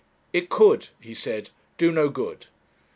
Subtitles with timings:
[0.33, 2.47] 'It could,' he said, 'do no good.'